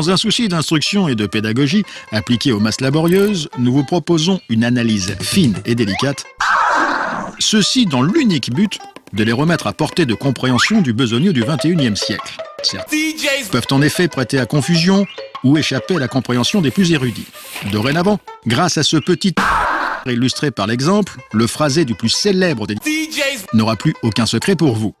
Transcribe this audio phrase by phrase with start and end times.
[0.00, 4.64] Dans un souci d'instruction et de pédagogie appliquée aux masses laborieuses, nous vous proposons une
[4.64, 6.24] analyse fine et délicate.
[7.38, 8.78] Ceci dans l'unique but
[9.12, 12.38] de les remettre à portée de compréhension du besogneux du 21e siècle.
[12.62, 12.96] Certains
[13.52, 15.04] peuvent en effet prêter à confusion
[15.44, 17.26] ou échapper à la compréhension des plus érudits.
[17.70, 19.34] Dorénavant, grâce à ce petit
[20.06, 22.76] illustré par l'exemple, le phrasé du plus célèbre des
[23.52, 24.94] n'aura plus aucun secret pour vous.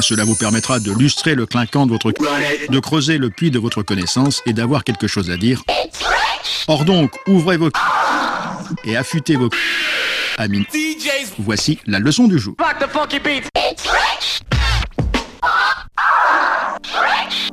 [0.00, 3.82] Cela vous permettra de lustrer le clinquant de votre de creuser le puits de votre
[3.82, 5.62] connaissance et d'avoir quelque chose à dire.
[6.68, 7.70] Or donc, ouvrez vos
[8.84, 9.50] et affûtez vos
[10.38, 10.66] amis.
[11.38, 12.54] Voici la leçon du jour.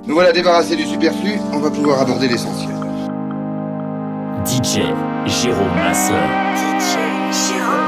[0.06, 2.73] Nous voilà débarrassés du superflu, on va pouvoir aborder l'essentiel.
[4.46, 4.82] DJ
[5.26, 6.18] Jérôme Masseur.
[6.58, 6.98] DJ
[7.32, 7.83] Jérôme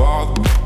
[0.00, 0.59] father.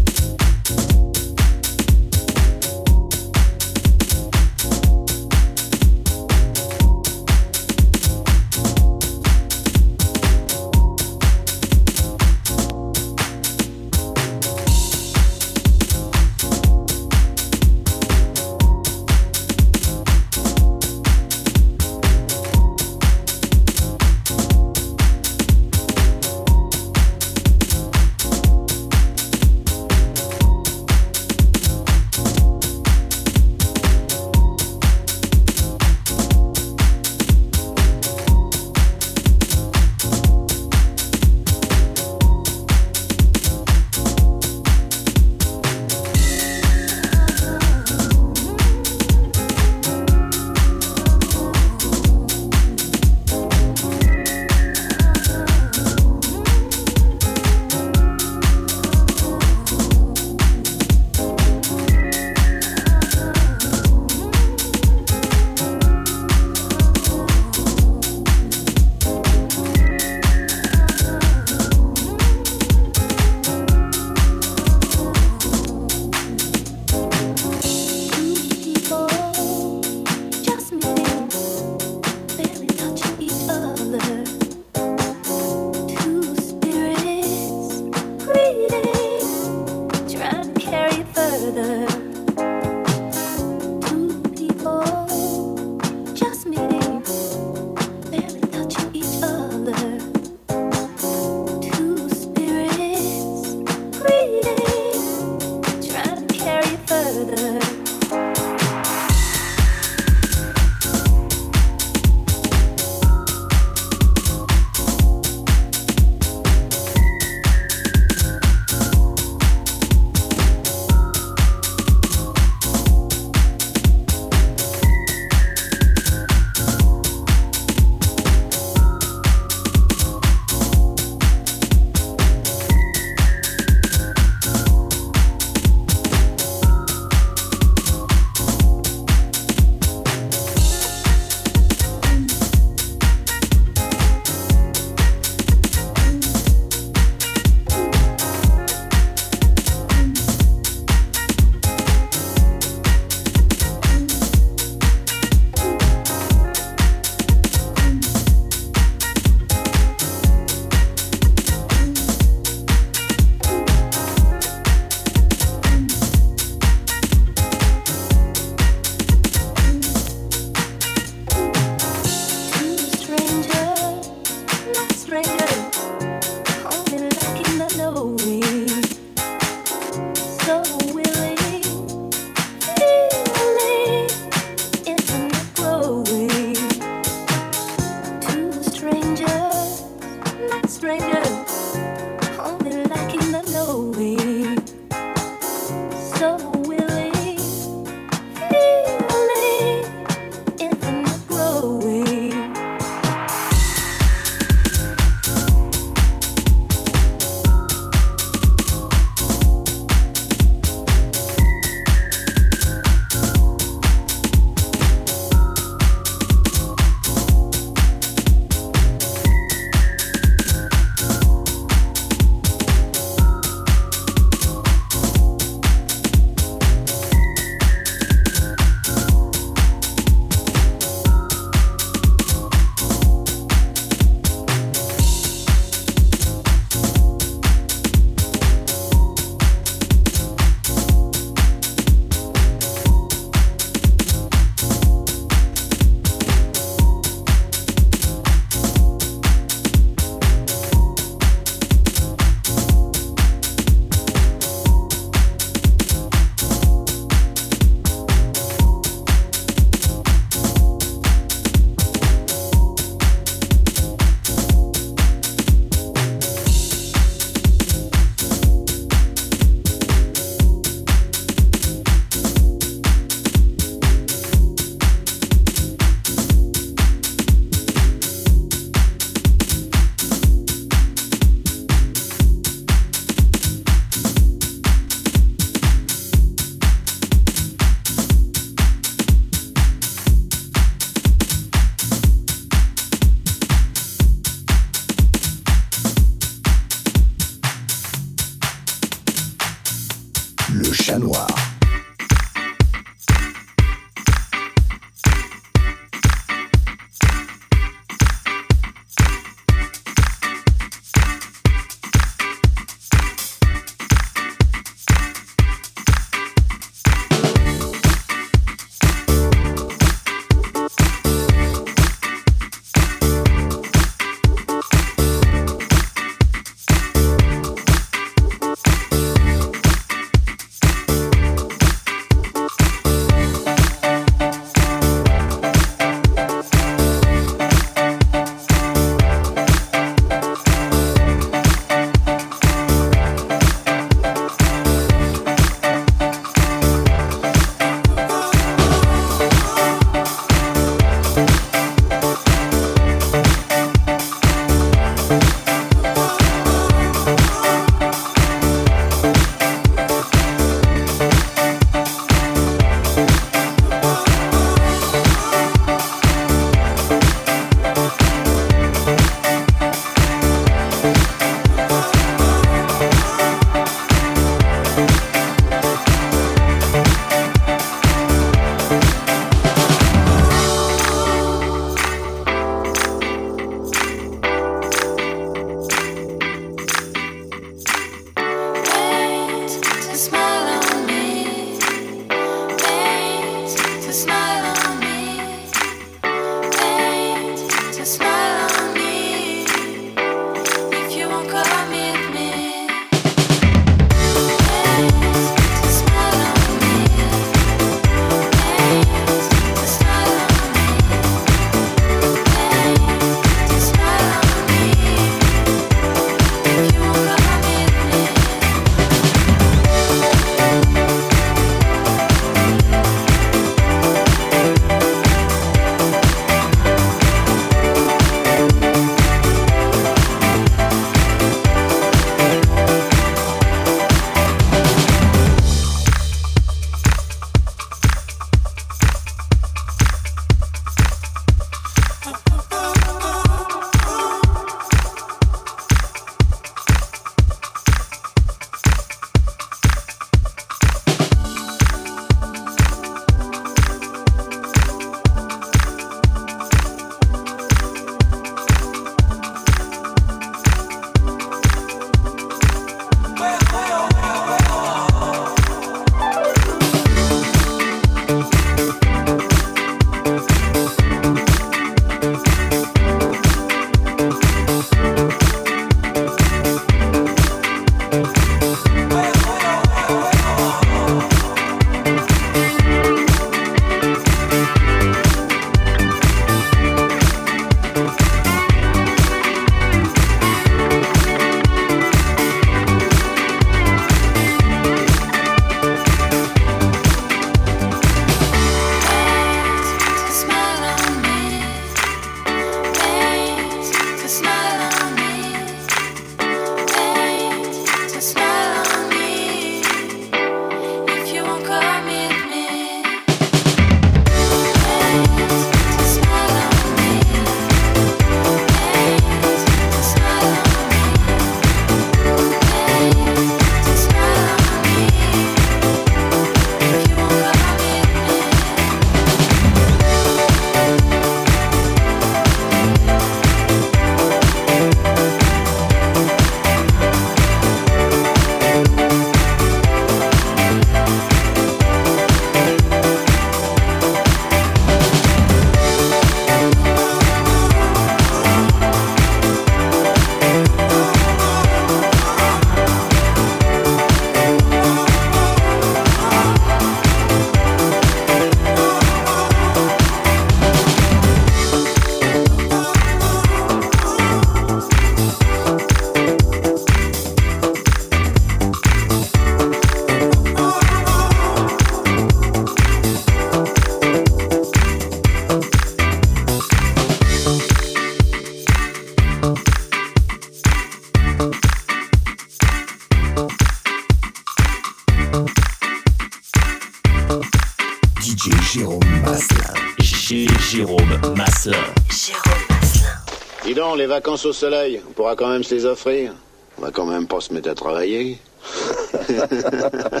[593.91, 596.13] Vacances au soleil, on pourra quand même se les offrir.
[596.57, 598.17] On va quand même pas se mettre à travailler.